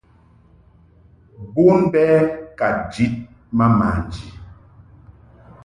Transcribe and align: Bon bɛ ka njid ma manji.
Bon 1.53 1.79
bɛ 1.91 2.03
ka 2.57 2.67
njid 2.81 3.13
ma 3.57 3.65
manji. 3.79 4.27